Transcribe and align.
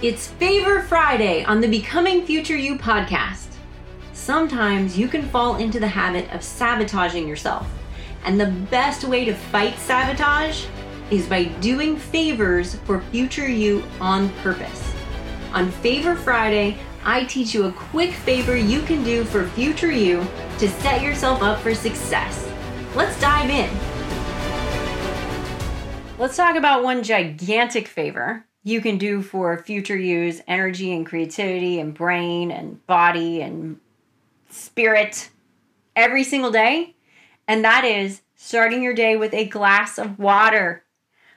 It's 0.00 0.28
Favor 0.28 0.80
Friday 0.80 1.42
on 1.42 1.60
the 1.60 1.66
Becoming 1.66 2.24
Future 2.24 2.56
You 2.56 2.78
podcast. 2.78 3.48
Sometimes 4.12 4.96
you 4.96 5.08
can 5.08 5.24
fall 5.24 5.56
into 5.56 5.80
the 5.80 5.88
habit 5.88 6.32
of 6.32 6.40
sabotaging 6.40 7.26
yourself, 7.26 7.68
and 8.22 8.40
the 8.40 8.52
best 8.70 9.02
way 9.02 9.24
to 9.24 9.34
fight 9.34 9.76
sabotage 9.76 10.66
is 11.10 11.26
by 11.26 11.46
doing 11.46 11.96
favors 11.96 12.76
for 12.84 13.00
future 13.10 13.48
you 13.48 13.82
on 14.00 14.28
purpose. 14.34 14.94
On 15.52 15.68
Favor 15.68 16.14
Friday, 16.14 16.78
I 17.02 17.24
teach 17.24 17.52
you 17.52 17.64
a 17.64 17.72
quick 17.72 18.12
favor 18.12 18.56
you 18.56 18.82
can 18.82 19.02
do 19.02 19.24
for 19.24 19.48
future 19.48 19.90
you 19.90 20.24
to 20.58 20.68
set 20.68 21.02
yourself 21.02 21.42
up 21.42 21.58
for 21.58 21.74
success. 21.74 22.48
Let's 22.94 23.20
dive 23.20 23.50
in. 23.50 23.68
Let's 26.20 26.36
talk 26.36 26.54
about 26.54 26.84
one 26.84 27.02
gigantic 27.02 27.88
favor 27.88 28.44
you 28.68 28.80
can 28.80 28.98
do 28.98 29.22
for 29.22 29.56
future 29.56 29.96
use 29.96 30.42
energy 30.46 30.92
and 30.92 31.06
creativity 31.06 31.80
and 31.80 31.94
brain 31.94 32.50
and 32.50 32.86
body 32.86 33.40
and 33.40 33.80
spirit 34.50 35.30
every 35.96 36.22
single 36.22 36.50
day. 36.50 36.94
And 37.46 37.64
that 37.64 37.84
is 37.84 38.20
starting 38.34 38.82
your 38.82 38.94
day 38.94 39.16
with 39.16 39.32
a 39.32 39.46
glass 39.46 39.98
of 39.98 40.18
water. 40.18 40.84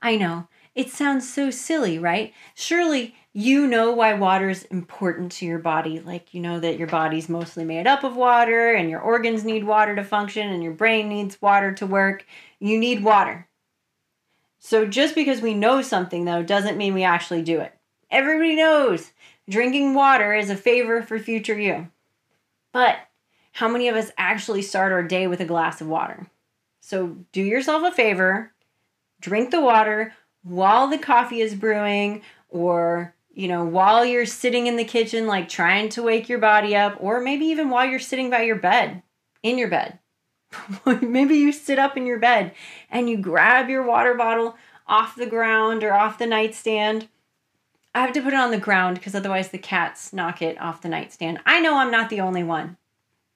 I 0.00 0.16
know, 0.16 0.48
it 0.74 0.90
sounds 0.90 1.32
so 1.32 1.50
silly, 1.50 1.98
right? 1.98 2.32
Surely 2.54 3.14
you 3.32 3.66
know 3.66 3.92
why 3.92 4.14
water 4.14 4.50
is 4.50 4.64
important 4.64 5.32
to 5.32 5.46
your 5.46 5.58
body. 5.58 6.00
Like, 6.00 6.34
you 6.34 6.40
know 6.40 6.58
that 6.58 6.76
your 6.76 6.88
body's 6.88 7.28
mostly 7.28 7.64
made 7.64 7.86
up 7.86 8.02
of 8.02 8.16
water 8.16 8.74
and 8.74 8.90
your 8.90 9.00
organs 9.00 9.44
need 9.44 9.64
water 9.64 9.94
to 9.94 10.04
function 10.04 10.48
and 10.48 10.62
your 10.62 10.72
brain 10.72 11.08
needs 11.08 11.40
water 11.40 11.72
to 11.74 11.86
work. 11.86 12.26
You 12.58 12.78
need 12.78 13.04
water. 13.04 13.46
So 14.64 14.86
just 14.86 15.16
because 15.16 15.40
we 15.40 15.54
know 15.54 15.82
something, 15.82 16.24
though, 16.24 16.44
doesn't 16.44 16.76
mean 16.76 16.94
we 16.94 17.02
actually 17.02 17.42
do 17.42 17.58
it. 17.58 17.74
Everybody 18.12 18.54
knows 18.54 19.10
drinking 19.50 19.94
water 19.94 20.34
is 20.34 20.50
a 20.50 20.56
favor 20.56 21.02
for 21.02 21.18
future 21.18 21.58
you. 21.58 21.88
But 22.72 22.96
how 23.50 23.68
many 23.68 23.88
of 23.88 23.96
us 23.96 24.12
actually 24.16 24.62
start 24.62 24.92
our 24.92 25.02
day 25.02 25.26
with 25.26 25.40
a 25.40 25.44
glass 25.44 25.80
of 25.80 25.88
water? 25.88 26.28
So 26.80 27.16
do 27.32 27.42
yourself 27.42 27.82
a 27.82 27.90
favor, 27.90 28.52
drink 29.20 29.50
the 29.50 29.60
water 29.60 30.14
while 30.44 30.86
the 30.86 30.96
coffee 30.98 31.40
is 31.40 31.56
brewing, 31.56 32.22
or 32.48 33.16
you 33.34 33.48
know, 33.48 33.64
while 33.64 34.04
you're 34.04 34.26
sitting 34.26 34.68
in 34.68 34.76
the 34.76 34.84
kitchen, 34.84 35.26
like 35.26 35.48
trying 35.48 35.88
to 35.90 36.04
wake 36.04 36.28
your 36.28 36.38
body 36.38 36.76
up, 36.76 36.96
or 37.00 37.20
maybe 37.20 37.46
even 37.46 37.68
while 37.68 37.84
you're 37.84 37.98
sitting 37.98 38.30
by 38.30 38.42
your 38.42 38.56
bed, 38.56 39.02
in 39.42 39.58
your 39.58 39.68
bed. 39.68 39.98
Maybe 41.02 41.36
you 41.36 41.52
sit 41.52 41.78
up 41.78 41.96
in 41.96 42.06
your 42.06 42.18
bed 42.18 42.52
and 42.90 43.08
you 43.08 43.16
grab 43.16 43.68
your 43.68 43.82
water 43.82 44.14
bottle 44.14 44.56
off 44.86 45.16
the 45.16 45.26
ground 45.26 45.84
or 45.84 45.92
off 45.92 46.18
the 46.18 46.26
nightstand. 46.26 47.08
I 47.94 48.00
have 48.00 48.12
to 48.12 48.22
put 48.22 48.32
it 48.32 48.38
on 48.38 48.50
the 48.50 48.58
ground 48.58 48.96
because 48.96 49.14
otherwise 49.14 49.50
the 49.50 49.58
cats 49.58 50.12
knock 50.12 50.42
it 50.42 50.60
off 50.60 50.82
the 50.82 50.88
nightstand. 50.88 51.40
I 51.44 51.60
know 51.60 51.76
I'm 51.76 51.90
not 51.90 52.10
the 52.10 52.20
only 52.20 52.42
one. 52.42 52.76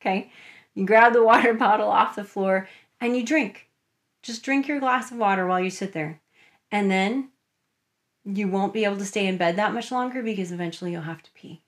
Okay? 0.00 0.30
You 0.74 0.86
grab 0.86 1.12
the 1.12 1.22
water 1.24 1.54
bottle 1.54 1.88
off 1.88 2.16
the 2.16 2.24
floor 2.24 2.68
and 3.00 3.16
you 3.16 3.24
drink. 3.24 3.68
Just 4.22 4.42
drink 4.42 4.68
your 4.68 4.80
glass 4.80 5.10
of 5.10 5.16
water 5.16 5.46
while 5.46 5.60
you 5.60 5.70
sit 5.70 5.92
there. 5.92 6.20
And 6.70 6.90
then 6.90 7.30
you 8.24 8.48
won't 8.48 8.74
be 8.74 8.84
able 8.84 8.98
to 8.98 9.04
stay 9.04 9.26
in 9.26 9.36
bed 9.36 9.56
that 9.56 9.72
much 9.72 9.90
longer 9.90 10.22
because 10.22 10.52
eventually 10.52 10.92
you'll 10.92 11.02
have 11.02 11.22
to 11.22 11.30
pee 11.32 11.62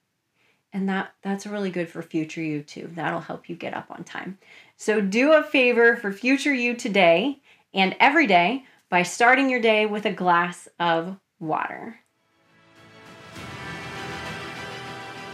and 0.72 0.88
that 0.88 1.12
that's 1.22 1.46
really 1.46 1.70
good 1.70 1.88
for 1.88 2.02
future 2.02 2.42
you 2.42 2.62
too. 2.62 2.90
That'll 2.94 3.20
help 3.20 3.48
you 3.48 3.56
get 3.56 3.74
up 3.74 3.90
on 3.90 4.04
time. 4.04 4.38
So 4.76 5.00
do 5.00 5.32
a 5.32 5.42
favor 5.42 5.96
for 5.96 6.12
future 6.12 6.54
you 6.54 6.74
today 6.74 7.40
and 7.74 7.94
every 8.00 8.26
day 8.26 8.64
by 8.88 9.02
starting 9.02 9.50
your 9.50 9.60
day 9.60 9.86
with 9.86 10.06
a 10.06 10.12
glass 10.12 10.68
of 10.78 11.16
water. 11.40 11.98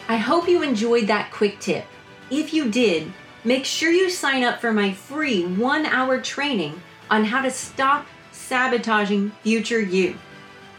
I 0.09 0.17
hope 0.17 0.49
you 0.49 0.63
enjoyed 0.63 1.07
that 1.09 1.31
quick 1.31 1.61
tip. 1.61 1.85
If 2.31 2.53
you 2.55 2.71
did 2.71 3.13
make 3.45 3.65
sure 3.65 3.91
you 3.91 4.11
sign 4.11 4.43
up 4.43 4.61
for 4.61 4.73
my 4.73 4.93
free 4.93 5.45
one 5.45 5.87
hour 5.87 6.21
training 6.21 6.81
on 7.11 7.25
how 7.25 7.43
to 7.43 7.51
stop 7.51 8.07
sabotaging 8.33 9.31
future 9.43 9.81
you 9.81 10.19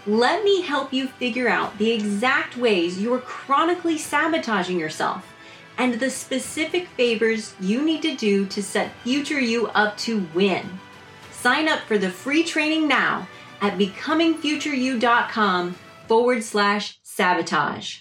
let 0.10 0.44
me 0.44 0.62
help 0.62 0.92
you 0.92 1.08
figure 1.08 1.48
out 1.48 1.78
the 1.78 1.92
exact 1.92 2.58
ways 2.58 3.00
you're 3.00 3.20
chronically 3.20 3.96
sabotaging 3.96 4.80
yourself 4.80 5.36
and 5.78 5.94
the 6.00 6.10
specific 6.10 6.88
favors 6.88 7.54
you 7.60 7.84
need 7.84 8.02
to 8.02 8.16
do 8.16 8.48
to 8.48 8.64
set 8.64 8.92
future 9.04 9.40
you 9.40 9.68
up 9.68 9.96
to 9.98 10.28
win. 10.34 10.68
Sign 11.32 11.70
up 11.70 11.82
for 11.82 12.00
the 12.00 12.10
free 12.10 12.44
training 12.44 12.88
now 12.88 13.28
at 13.62 13.78
becomingfutureyou.com 13.78 15.76
forward 16.08 16.44
slash 16.44 16.98
sabotage. 17.04 18.00